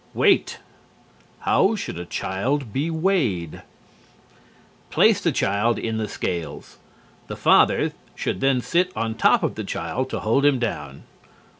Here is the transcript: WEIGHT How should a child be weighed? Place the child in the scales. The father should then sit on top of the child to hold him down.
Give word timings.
WEIGHT 0.15 0.57
How 1.41 1.75
should 1.75 1.99
a 1.99 2.05
child 2.05 2.73
be 2.73 2.89
weighed? 2.89 3.61
Place 4.89 5.21
the 5.21 5.31
child 5.31 5.77
in 5.77 5.97
the 5.97 6.07
scales. 6.07 6.79
The 7.27 7.37
father 7.37 7.91
should 8.15 8.41
then 8.41 8.61
sit 8.61 8.91
on 8.97 9.13
top 9.13 9.43
of 9.43 9.53
the 9.53 9.63
child 9.63 10.09
to 10.09 10.21
hold 10.21 10.43
him 10.43 10.57
down. 10.57 11.03